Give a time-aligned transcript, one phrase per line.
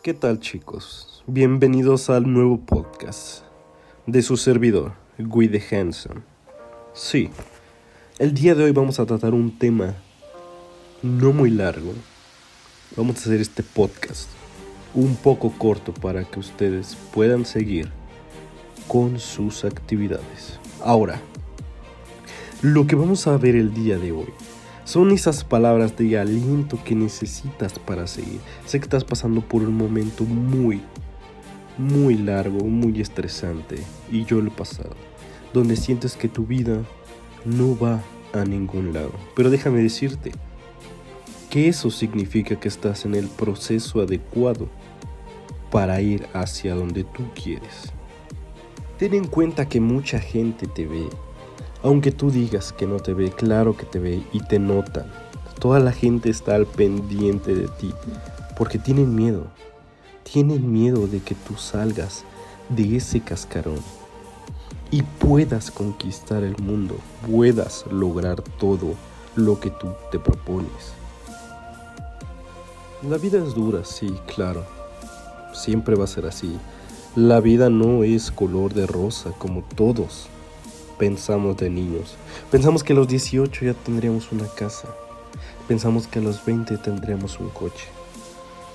[0.00, 1.24] ¿Qué tal chicos?
[1.26, 3.42] Bienvenidos al nuevo podcast
[4.06, 6.22] de su servidor, Guy Hanson.
[6.92, 7.30] Sí,
[8.20, 9.96] el día de hoy vamos a tratar un tema
[11.02, 11.92] no muy largo.
[12.96, 14.28] Vamos a hacer este podcast
[14.94, 17.90] un poco corto para que ustedes puedan seguir
[18.86, 20.60] con sus actividades.
[20.80, 21.20] Ahora,
[22.62, 24.28] lo que vamos a ver el día de hoy
[24.88, 28.40] son esas palabras de aliento que necesitas para seguir.
[28.64, 30.80] Sé que estás pasando por un momento muy,
[31.76, 33.76] muy largo, muy estresante,
[34.10, 34.96] y yo lo he pasado,
[35.52, 36.80] donde sientes que tu vida
[37.44, 39.12] no va a ningún lado.
[39.36, 40.32] Pero déjame decirte
[41.50, 44.70] que eso significa que estás en el proceso adecuado
[45.70, 47.92] para ir hacia donde tú quieres.
[48.98, 51.10] Ten en cuenta que mucha gente te ve
[51.82, 55.06] aunque tú digas que no te ve, claro que te ve y te notan.
[55.60, 57.92] Toda la gente está al pendiente de ti
[58.56, 59.44] porque tienen miedo.
[60.24, 62.24] Tienen miedo de que tú salgas
[62.68, 63.78] de ese cascarón
[64.90, 66.96] y puedas conquistar el mundo,
[67.30, 68.94] puedas lograr todo
[69.36, 70.92] lo que tú te propones.
[73.08, 74.64] La vida es dura, sí, claro.
[75.52, 76.58] Siempre va a ser así.
[77.14, 80.28] La vida no es color de rosa como todos
[80.98, 82.16] pensamos de niños.
[82.50, 84.88] Pensamos que a los 18 ya tendríamos una casa.
[85.66, 87.86] Pensamos que a los 20 tendríamos un coche.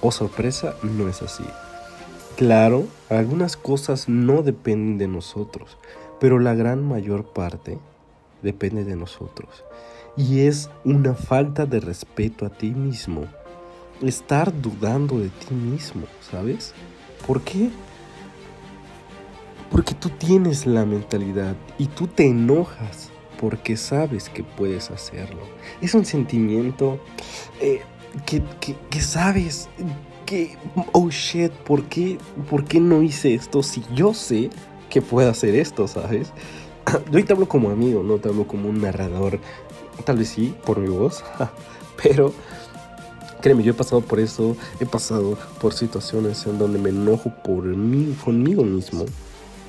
[0.00, 1.44] Oh sorpresa, no es así.
[2.36, 5.76] Claro, algunas cosas no dependen de nosotros,
[6.18, 7.78] pero la gran mayor parte
[8.42, 9.64] depende de nosotros.
[10.16, 13.26] Y es una falta de respeto a ti mismo.
[14.02, 16.74] Estar dudando de ti mismo, ¿sabes?
[17.26, 17.70] ¿Por qué?
[19.72, 23.08] Porque tú tienes la mentalidad y tú te enojas
[23.40, 25.40] porque sabes que puedes hacerlo.
[25.80, 27.00] Es un sentimiento
[27.58, 27.80] eh,
[28.26, 29.70] que, sabes
[30.26, 30.58] que,
[30.92, 32.18] oh shit, ¿por qué,
[32.50, 34.50] ¿por qué no hice esto si yo sé
[34.90, 36.32] que puedo hacer esto, sabes?
[37.10, 39.40] Yo hoy te hablo como amigo, no te hablo como un narrador.
[40.04, 41.24] Tal vez sí, por mi voz,
[42.02, 42.34] pero
[43.40, 47.64] créeme, yo he pasado por eso, he pasado por situaciones en donde me enojo por
[47.64, 49.06] mí, conmigo mismo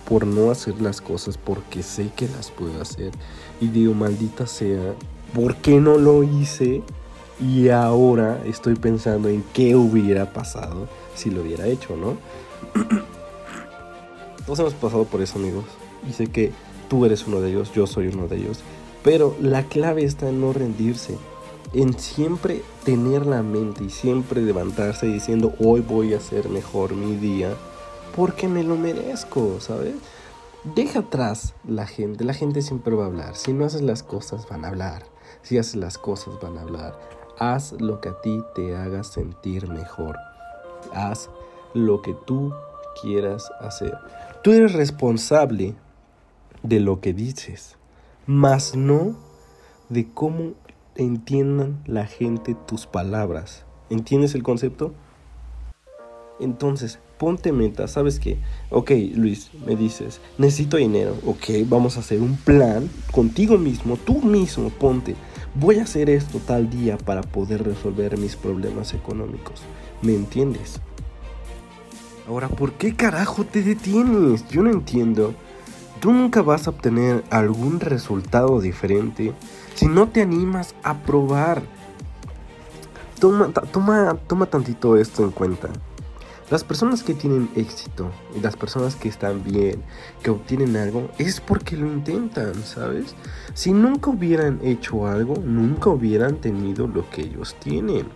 [0.08, 3.12] por no hacer las cosas porque sé que las puedo hacer.
[3.62, 4.94] Y digo, maldita sea,
[5.34, 6.82] ¿por qué no lo hice?
[7.40, 12.18] Y ahora estoy pensando en qué hubiera pasado si lo hubiera hecho, ¿no?
[14.46, 15.66] Todos hemos pasado por eso, amigos.
[16.08, 16.52] Y sé que
[16.90, 18.60] tú eres uno de ellos, yo soy uno de ellos.
[19.04, 21.18] Pero la clave está en no rendirse.
[21.74, 27.16] En siempre tener la mente y siempre levantarse diciendo, hoy voy a hacer mejor mi
[27.16, 27.56] día
[28.16, 29.96] porque me lo merezco, ¿sabes?
[30.64, 33.36] Deja atrás la gente, la gente siempre va a hablar.
[33.36, 35.04] Si no haces las cosas, van a hablar.
[35.42, 36.98] Si haces las cosas, van a hablar.
[37.38, 40.18] Haz lo que a ti te haga sentir mejor.
[40.94, 41.30] Haz
[41.74, 42.54] lo que tú
[43.02, 43.98] quieras hacer.
[44.44, 45.76] Tú eres responsable
[46.62, 47.76] de lo que dices,
[48.26, 49.16] mas no
[49.90, 50.54] de cómo
[50.96, 53.66] entiendan la gente tus palabras.
[53.90, 54.94] ¿Entiendes el concepto?
[56.40, 58.38] Entonces, ponte meta, ¿sabes qué?
[58.70, 64.22] Ok, Luis, me dices, necesito dinero, ok, vamos a hacer un plan contigo mismo, tú
[64.22, 65.16] mismo, ponte,
[65.56, 69.62] voy a hacer esto tal día para poder resolver mis problemas económicos,
[70.02, 70.82] ¿me entiendes?
[72.28, 74.46] Ahora, ¿por qué carajo te detienes?
[74.50, 75.34] Yo no entiendo.
[76.02, 79.34] Tú nunca vas a obtener algún resultado diferente
[79.76, 81.62] si no te animas a probar.
[83.18, 85.70] Toma, toma, toma tantito esto en cuenta.
[86.50, 88.12] Las personas que tienen éxito
[88.42, 89.82] las personas que están bien,
[90.22, 93.16] que obtienen algo, es porque lo intentan, ¿sabes?
[93.54, 98.08] Si nunca hubieran hecho algo, nunca hubieran tenido lo que ellos tienen.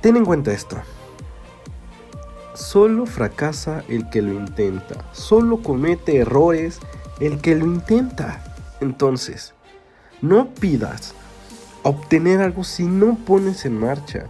[0.00, 0.78] Ten en cuenta esto.
[2.54, 5.04] Solo fracasa el que lo intenta.
[5.12, 6.78] Solo comete errores
[7.20, 8.56] el que lo intenta.
[8.80, 9.54] Entonces,
[10.22, 11.14] no pidas
[11.82, 14.26] obtener algo si no pones en marcha.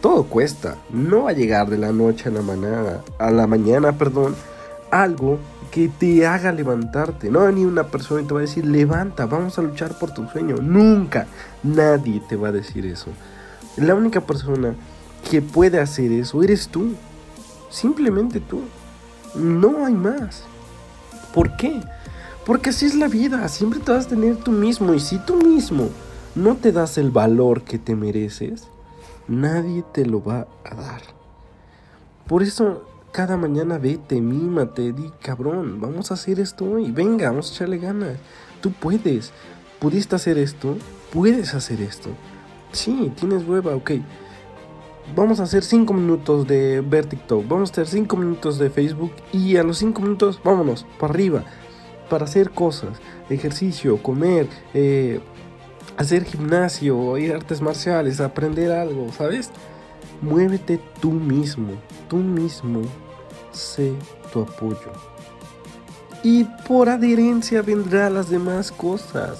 [0.00, 0.76] Todo cuesta.
[0.90, 4.36] No va a llegar de la noche a la mañana, a la mañana, perdón,
[4.90, 5.38] algo
[5.70, 7.30] que te haga levantarte.
[7.30, 10.56] No ni una persona te va a decir, levanta, vamos a luchar por tu sueño.
[10.56, 11.26] Nunca,
[11.62, 13.10] nadie te va a decir eso.
[13.76, 14.74] La única persona
[15.30, 16.94] que puede hacer eso eres tú.
[17.70, 18.60] Simplemente tú.
[19.34, 20.44] No hay más.
[21.34, 21.80] ¿Por qué?
[22.46, 23.46] Porque así es la vida.
[23.48, 24.94] Siempre te vas a tener tú mismo.
[24.94, 25.90] Y si tú mismo
[26.34, 28.68] no te das el valor que te mereces,
[29.28, 31.02] Nadie te lo va a dar.
[32.26, 37.50] Por eso cada mañana vete, mímate, di cabrón, vamos a hacer esto hoy, venga, vamos
[37.50, 38.18] a echarle ganas.
[38.60, 39.32] Tú puedes,
[39.78, 40.76] pudiste hacer esto,
[41.12, 42.10] puedes hacer esto.
[42.72, 43.92] Sí, tienes hueva, ok.
[45.16, 49.12] vamos a hacer 5 minutos de ver TikTok, vamos a hacer 5 minutos de Facebook
[49.32, 51.44] y a los 5 minutos vámonos para arriba
[52.08, 52.98] para hacer cosas,
[53.30, 55.20] ejercicio, comer, eh,
[55.96, 59.50] hacer gimnasio, ir a artes marciales, aprender algo, ¿sabes?
[60.20, 61.72] Muévete tú mismo,
[62.08, 62.82] tú mismo,
[63.52, 63.92] sé
[64.32, 64.92] tu apoyo.
[66.22, 69.38] Y por adherencia vendrán las demás cosas.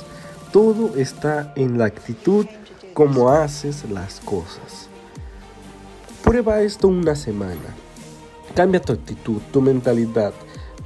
[0.52, 2.46] Todo está en la actitud
[2.94, 4.88] como haces las cosas.
[6.24, 7.74] Prueba esto una semana.
[8.54, 10.32] Cambia tu actitud, tu mentalidad.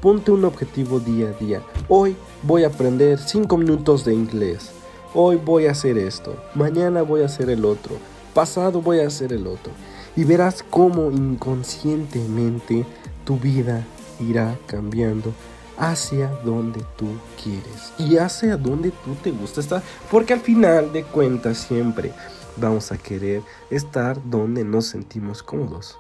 [0.01, 1.63] Ponte un objetivo día a día.
[1.89, 4.73] Hoy voy a aprender 5 minutos de inglés.
[5.15, 6.35] Hoy voy a hacer esto.
[6.55, 7.97] Mañana voy a hacer el otro.
[8.33, 9.71] Pasado voy a hacer el otro.
[10.17, 12.87] Y verás cómo inconscientemente
[13.27, 13.85] tu vida
[14.19, 15.35] irá cambiando
[15.77, 17.09] hacia donde tú
[17.43, 19.83] quieres y hacia donde tú te gusta estar.
[20.11, 22.11] Porque al final de cuentas siempre
[22.57, 25.99] vamos a querer estar donde nos sentimos cómodos.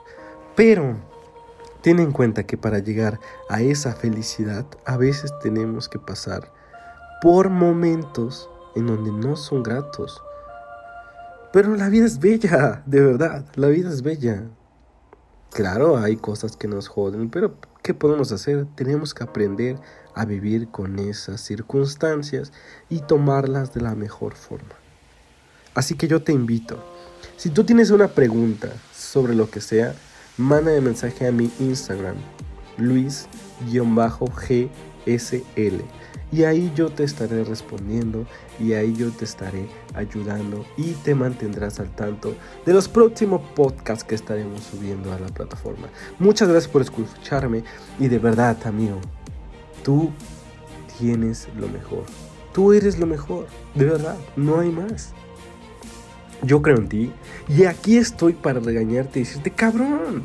[0.56, 0.96] Pero
[1.82, 3.20] ten en cuenta que para llegar
[3.50, 6.50] a esa felicidad a veces tenemos que pasar
[7.20, 10.22] por momentos en donde no son gratos.
[11.52, 14.44] Pero la vida es bella, de verdad, la vida es bella.
[15.52, 18.66] Claro, hay cosas que nos joden, pero ¿qué podemos hacer?
[18.74, 19.76] Tenemos que aprender
[20.14, 22.52] a vivir con esas circunstancias
[22.88, 24.74] y tomarlas de la mejor forma.
[25.74, 26.82] Así que yo te invito,
[27.36, 29.94] si tú tienes una pregunta sobre lo que sea,
[30.38, 32.16] manda un mensaje a mi Instagram,
[32.78, 33.28] luis-gsl
[36.32, 38.26] y ahí yo te estaré respondiendo
[38.58, 42.34] y ahí yo te estaré ayudando y te mantendrás al tanto
[42.64, 45.88] de los próximos podcasts que estaremos subiendo a la plataforma.
[46.18, 47.62] Muchas gracias por escucharme
[48.00, 48.98] y de verdad, amigo,
[49.84, 50.10] tú
[50.98, 52.04] tienes lo mejor.
[52.54, 55.12] Tú eres lo mejor, de verdad, no hay más.
[56.42, 57.12] Yo creo en ti
[57.48, 60.24] y aquí estoy para regañarte y decirte, cabrón,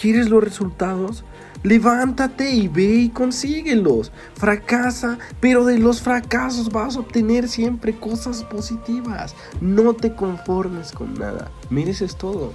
[0.00, 1.24] ¿quieres los resultados?
[1.62, 4.12] Levántate y ve y consíguelos.
[4.34, 9.34] Fracasa, pero de los fracasos vas a obtener siempre cosas positivas.
[9.60, 11.50] No te conformes con nada.
[11.70, 12.52] Mereces todo.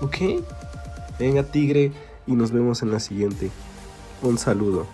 [0.00, 0.16] ¿Ok?
[1.18, 1.92] Venga, tigre,
[2.26, 3.50] y nos vemos en la siguiente.
[4.22, 4.86] Un saludo.